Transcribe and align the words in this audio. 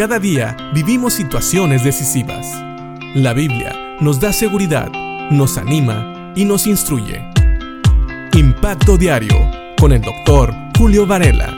Cada 0.00 0.18
día 0.18 0.56
vivimos 0.72 1.12
situaciones 1.12 1.84
decisivas. 1.84 2.46
La 3.14 3.34
Biblia 3.34 3.98
nos 4.00 4.18
da 4.18 4.32
seguridad, 4.32 4.90
nos 5.30 5.58
anima 5.58 6.32
y 6.34 6.46
nos 6.46 6.66
instruye. 6.66 7.22
Impacto 8.32 8.96
Diario 8.96 9.36
con 9.78 9.92
el 9.92 10.00
doctor 10.00 10.54
Julio 10.78 11.06
Varela. 11.06 11.54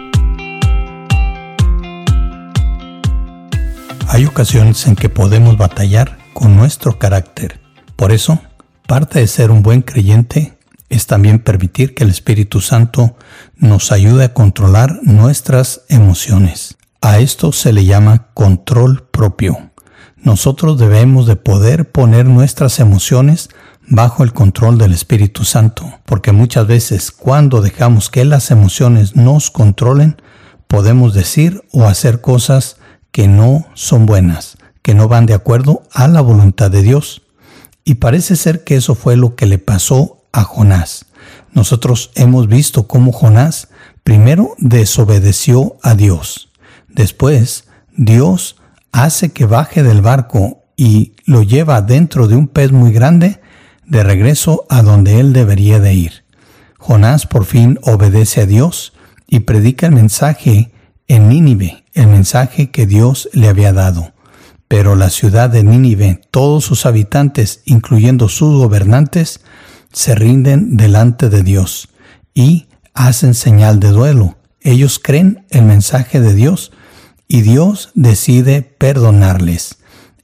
Hay 4.09 4.27
ocasiones 4.27 4.89
en 4.89 4.97
que 4.97 5.09
podemos 5.09 5.57
batallar 5.57 6.19
con 6.33 6.57
nuestro 6.57 6.99
carácter. 6.99 7.61
Por 7.95 8.11
eso, 8.11 8.41
parte 8.89 9.21
de 9.21 9.29
ser 9.29 9.53
un 9.53 9.63
buen 9.63 9.83
creyente 9.83 10.59
es 10.89 11.07
también 11.07 11.39
permitir 11.39 11.95
que 11.95 12.03
el 12.03 12.11
Espíritu 12.11 12.61
Santo 12.61 13.17
nos 13.55 13.93
ayude 13.93 14.25
a 14.25 14.35
controlar 14.35 14.99
nuestras 15.05 15.83
emociones. 15.89 16.77
A 17.05 17.19
esto 17.19 17.51
se 17.51 17.73
le 17.73 17.85
llama 17.85 18.29
control 18.33 19.03
propio. 19.11 19.73
Nosotros 20.19 20.79
debemos 20.79 21.27
de 21.27 21.35
poder 21.35 21.91
poner 21.91 22.27
nuestras 22.27 22.79
emociones 22.79 23.49
bajo 23.89 24.23
el 24.23 24.33
control 24.33 24.79
del 24.79 24.93
Espíritu 24.93 25.43
Santo, 25.43 25.99
porque 26.07 26.31
muchas 26.31 26.69
veces 26.69 27.11
cuando 27.11 27.61
dejamos 27.61 28.09
que 28.09 28.25
las 28.25 28.53
emociones 28.53 29.17
nos 29.17 29.51
controlen, 29.51 30.23
podemos 30.69 31.13
decir 31.13 31.65
o 31.73 31.87
hacer 31.87 32.21
cosas 32.21 32.77
que 33.11 33.27
no 33.27 33.67
son 33.75 34.07
buenas, 34.07 34.57
que 34.83 34.95
no 34.95 35.09
van 35.09 35.27
de 35.27 35.35
acuerdo 35.35 35.83
a 35.93 36.07
la 36.07 36.21
voluntad 36.21 36.71
de 36.71 36.83
Dios. 36.83 37.23
Y 37.83 37.95
parece 37.95 38.37
ser 38.37 38.63
que 38.63 38.77
eso 38.77 38.95
fue 38.95 39.17
lo 39.17 39.35
que 39.35 39.47
le 39.47 39.59
pasó 39.59 40.23
a 40.31 40.45
Jonás. 40.45 41.07
Nosotros 41.53 42.13
hemos 42.15 42.47
visto 42.47 42.87
cómo 42.87 43.11
Jonás 43.11 43.71
primero 44.05 44.55
desobedeció 44.59 45.79
a 45.83 45.97
Dios 45.97 46.52
Después, 46.95 47.65
Dios 47.97 48.57
hace 48.93 49.33
que 49.33 49.47
baje 49.47 49.83
del 49.83 50.03
barco 50.03 50.65
y 50.77 51.15
lo 51.25 51.43
lleva 51.43 51.83
dentro 51.83 52.29
de 52.29 52.37
un 52.37 52.49
pez 52.49 52.73
muy 52.73 52.93
grande 52.93 53.41
de 53.87 54.03
regreso 54.03 54.67
a 54.69 54.83
donde 54.83 55.21
él 55.21 55.33
debería 55.33 55.81
de 55.81 55.95
ir. 55.95 56.25
Jonás 56.79 57.27
por 57.27 57.45
fin 57.45 57.79
obedece 57.83 58.43
a 58.43 58.47
Dios 58.47 58.93
y 59.27 59.41
predica 59.41 59.87
el 59.87 59.93
mensaje 59.93 60.73
en 61.09 61.29
Nínive, 61.29 61.85
el 61.95 62.09
mensaje 62.09 62.71
que 62.71 62.87
Dios 62.87 63.29
le 63.33 63.49
había 63.49 63.73
dado. 63.73 64.13
Pero 64.69 64.97
la 64.97 65.11
ciudad 65.11 65.51
de 65.51 65.63
Nínive, 65.63 66.21
todos 66.31 66.65
sus 66.65 66.87
habitantes, 66.87 67.61
incluyendo 67.67 68.29
sus 68.29 68.57
gobernantes, 68.57 69.41
se 69.93 70.15
rinden 70.15 70.77
delante 70.77 71.29
de 71.29 71.43
Dios 71.43 71.91
y 72.35 72.69
hacen 72.95 73.35
señal 73.35 73.79
de 73.81 73.89
duelo. 73.89 74.39
Ellos 74.61 74.99
creen 74.99 75.45
el 75.51 75.65
mensaje 75.65 76.21
de 76.21 76.35
Dios, 76.35 76.73
y 77.29 77.43
Dios 77.43 77.91
decide 77.95 78.63
perdonarles. 78.63 79.79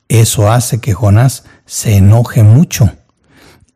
Eso 0.08 0.50
hace 0.50 0.80
que 0.80 0.94
Jonás 0.94 1.44
se 1.66 1.96
enoje 1.96 2.42
mucho 2.42 2.92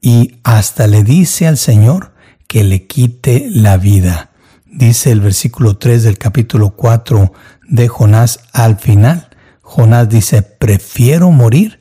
y 0.01 0.39
hasta 0.42 0.87
le 0.87 1.05
dice 1.05 1.47
al 1.47 1.59
Señor 1.59 2.12
que 2.48 2.64
le 2.64 2.87
quite 2.87 3.47
la 3.51 3.77
vida. 3.77 4.31
Dice 4.67 5.12
el 5.12 5.20
versículo 5.20 5.77
3 5.77 6.03
del 6.03 6.19
capítulo 6.19 6.70
4 6.70 7.33
de 7.69 7.89
Jonás 7.89 8.41
al 8.53 8.79
final. 8.79 9.29
Jonás 9.61 10.09
dice, 10.09 10.42
prefiero 10.42 11.31
morir 11.31 11.81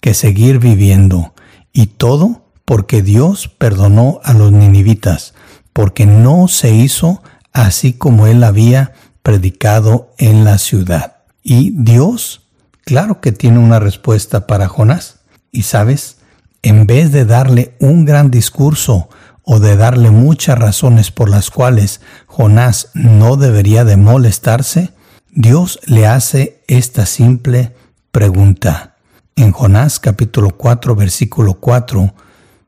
que 0.00 0.14
seguir 0.14 0.58
viviendo. 0.58 1.34
Y 1.72 1.86
todo 1.86 2.50
porque 2.64 3.02
Dios 3.02 3.48
perdonó 3.48 4.20
a 4.24 4.32
los 4.32 4.52
ninivitas, 4.52 5.34
porque 5.72 6.06
no 6.06 6.48
se 6.48 6.74
hizo 6.74 7.22
así 7.52 7.92
como 7.92 8.26
él 8.26 8.44
había 8.44 8.92
predicado 9.22 10.12
en 10.18 10.44
la 10.44 10.58
ciudad. 10.58 11.16
Y 11.42 11.72
Dios, 11.76 12.42
claro 12.84 13.20
que 13.20 13.32
tiene 13.32 13.58
una 13.58 13.78
respuesta 13.78 14.46
para 14.46 14.68
Jonás. 14.68 15.20
Y 15.52 15.62
sabes, 15.62 16.18
en 16.62 16.86
vez 16.86 17.12
de 17.12 17.24
darle 17.24 17.74
un 17.80 18.04
gran 18.04 18.30
discurso 18.30 19.08
o 19.42 19.58
de 19.58 19.76
darle 19.76 20.10
muchas 20.10 20.58
razones 20.58 21.10
por 21.10 21.28
las 21.28 21.50
cuales 21.50 22.00
Jonás 22.26 22.90
no 22.94 23.36
debería 23.36 23.84
de 23.84 23.96
molestarse, 23.96 24.92
Dios 25.32 25.80
le 25.86 26.06
hace 26.06 26.62
esta 26.68 27.06
simple 27.06 27.74
pregunta. 28.12 28.96
En 29.36 29.52
Jonás 29.52 29.98
capítulo 30.00 30.50
4 30.50 30.94
versículo 30.94 31.54
4, 31.54 32.14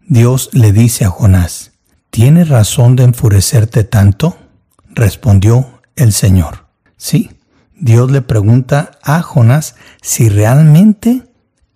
Dios 0.09 0.51
le 0.53 0.73
dice 0.73 1.05
a 1.05 1.11
Jonás, 1.11 1.73
¿tienes 2.11 2.49
razón 2.49 2.97
de 2.97 3.05
enfurecerte 3.05 3.85
tanto? 3.85 4.37
Respondió 4.89 5.72
el 5.97 6.13
Señor. 6.13 6.67
Sí, 6.97 7.31
Dios 7.79 8.11
le 8.11 8.23
pregunta 8.23 8.93
a 9.03 9.23
Jonás 9.23 9.75
si 10.01 10.29
realmente 10.29 11.23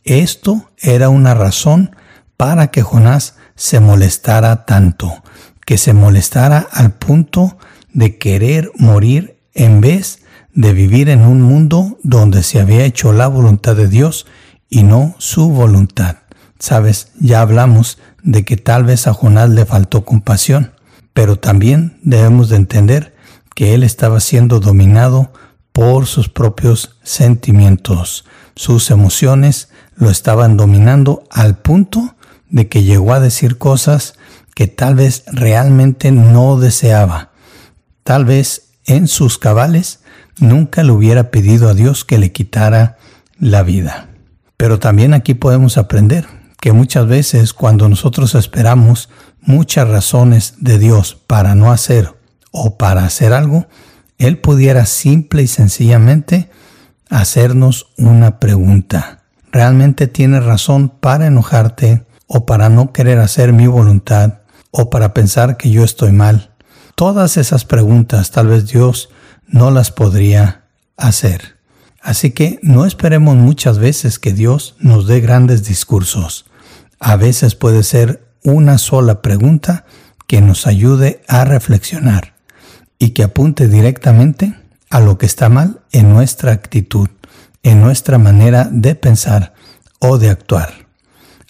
esto 0.04 0.70
era 0.78 1.08
una 1.08 1.34
razón 1.34 1.96
para 2.36 2.68
que 2.68 2.82
Jonás 2.82 3.34
se 3.56 3.80
molestara 3.80 4.66
tanto, 4.66 5.22
que 5.64 5.78
se 5.78 5.94
molestara 5.94 6.66
al 6.70 6.92
punto 6.92 7.58
de 7.92 8.18
querer 8.18 8.70
morir 8.76 9.40
en 9.54 9.80
vez 9.80 10.20
de 10.54 10.72
vivir 10.72 11.08
en 11.08 11.22
un 11.22 11.42
mundo 11.42 11.98
donde 12.02 12.42
se 12.42 12.60
había 12.60 12.84
hecho 12.84 13.12
la 13.12 13.26
voluntad 13.26 13.74
de 13.74 13.88
Dios 13.88 14.26
y 14.68 14.84
no 14.84 15.14
su 15.18 15.50
voluntad. 15.50 16.18
Sabes, 16.58 17.10
ya 17.18 17.40
hablamos 17.40 17.98
de 18.22 18.44
que 18.44 18.56
tal 18.56 18.84
vez 18.84 19.06
a 19.06 19.12
Jonás 19.12 19.50
le 19.50 19.66
faltó 19.66 20.04
compasión, 20.04 20.72
pero 21.12 21.36
también 21.36 21.98
debemos 22.02 22.48
de 22.48 22.56
entender 22.56 23.15
que 23.56 23.72
él 23.72 23.82
estaba 23.84 24.20
siendo 24.20 24.60
dominado 24.60 25.32
por 25.72 26.04
sus 26.04 26.28
propios 26.28 26.98
sentimientos. 27.02 28.26
Sus 28.54 28.90
emociones 28.90 29.70
lo 29.96 30.10
estaban 30.10 30.58
dominando 30.58 31.24
al 31.30 31.56
punto 31.56 32.16
de 32.50 32.68
que 32.68 32.82
llegó 32.82 33.14
a 33.14 33.20
decir 33.20 33.56
cosas 33.56 34.12
que 34.54 34.66
tal 34.66 34.94
vez 34.94 35.24
realmente 35.32 36.12
no 36.12 36.58
deseaba. 36.58 37.30
Tal 38.04 38.26
vez 38.26 38.74
en 38.84 39.08
sus 39.08 39.38
cabales 39.38 40.00
nunca 40.38 40.82
le 40.82 40.92
hubiera 40.92 41.30
pedido 41.30 41.70
a 41.70 41.74
Dios 41.74 42.04
que 42.04 42.18
le 42.18 42.32
quitara 42.32 42.98
la 43.38 43.62
vida. 43.62 44.10
Pero 44.58 44.78
también 44.78 45.14
aquí 45.14 45.32
podemos 45.32 45.78
aprender 45.78 46.26
que 46.60 46.72
muchas 46.72 47.06
veces 47.06 47.54
cuando 47.54 47.88
nosotros 47.88 48.34
esperamos 48.34 49.08
muchas 49.40 49.88
razones 49.88 50.56
de 50.58 50.78
Dios 50.78 51.16
para 51.26 51.54
no 51.54 51.72
hacer 51.72 52.15
o 52.56 52.78
para 52.78 53.04
hacer 53.04 53.32
algo, 53.32 53.66
Él 54.18 54.38
pudiera 54.38 54.86
simple 54.86 55.42
y 55.42 55.46
sencillamente 55.46 56.48
hacernos 57.10 57.88
una 57.98 58.40
pregunta. 58.40 59.24
¿Realmente 59.52 60.06
tienes 60.06 60.42
razón 60.42 60.88
para 60.88 61.26
enojarte 61.26 62.04
o 62.26 62.46
para 62.46 62.68
no 62.68 62.92
querer 62.92 63.18
hacer 63.18 63.52
mi 63.52 63.66
voluntad 63.66 64.38
o 64.70 64.90
para 64.90 65.12
pensar 65.12 65.58
que 65.58 65.70
yo 65.70 65.84
estoy 65.84 66.12
mal? 66.12 66.50
Todas 66.94 67.36
esas 67.36 67.66
preguntas 67.66 68.30
tal 68.30 68.48
vez 68.48 68.66
Dios 68.66 69.10
no 69.46 69.70
las 69.70 69.90
podría 69.90 70.64
hacer. 70.96 71.56
Así 72.00 72.30
que 72.30 72.58
no 72.62 72.86
esperemos 72.86 73.36
muchas 73.36 73.78
veces 73.78 74.18
que 74.18 74.32
Dios 74.32 74.76
nos 74.80 75.06
dé 75.06 75.20
grandes 75.20 75.64
discursos. 75.64 76.46
A 77.00 77.16
veces 77.16 77.54
puede 77.54 77.82
ser 77.82 78.26
una 78.42 78.78
sola 78.78 79.20
pregunta 79.20 79.84
que 80.26 80.40
nos 80.40 80.66
ayude 80.66 81.22
a 81.28 81.44
reflexionar 81.44 82.35
y 82.98 83.10
que 83.10 83.22
apunte 83.22 83.68
directamente 83.68 84.54
a 84.90 85.00
lo 85.00 85.18
que 85.18 85.26
está 85.26 85.48
mal 85.48 85.80
en 85.92 86.12
nuestra 86.12 86.52
actitud, 86.52 87.08
en 87.62 87.80
nuestra 87.80 88.18
manera 88.18 88.68
de 88.70 88.94
pensar 88.94 89.54
o 89.98 90.18
de 90.18 90.30
actuar. 90.30 90.86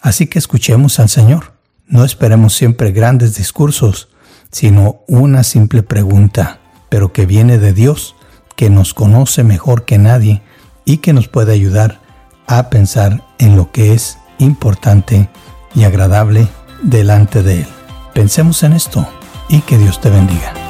Así 0.01 0.27
que 0.27 0.39
escuchemos 0.39 0.99
al 0.99 1.09
Señor. 1.09 1.53
No 1.87 2.03
esperemos 2.03 2.53
siempre 2.53 2.91
grandes 2.91 3.35
discursos, 3.35 4.09
sino 4.51 5.01
una 5.07 5.43
simple 5.43 5.83
pregunta, 5.83 6.59
pero 6.89 7.13
que 7.13 7.25
viene 7.25 7.57
de 7.57 7.73
Dios, 7.73 8.15
que 8.55 8.69
nos 8.69 8.93
conoce 8.93 9.43
mejor 9.43 9.85
que 9.85 9.97
nadie 9.97 10.41
y 10.85 10.97
que 10.97 11.13
nos 11.13 11.27
puede 11.27 11.53
ayudar 11.53 11.99
a 12.47 12.69
pensar 12.69 13.23
en 13.37 13.55
lo 13.55 13.71
que 13.71 13.93
es 13.93 14.17
importante 14.39 15.29
y 15.75 15.83
agradable 15.83 16.47
delante 16.81 17.43
de 17.43 17.61
Él. 17.61 17.67
Pensemos 18.13 18.63
en 18.63 18.73
esto 18.73 19.07
y 19.49 19.61
que 19.61 19.77
Dios 19.77 20.01
te 20.01 20.09
bendiga. 20.09 20.66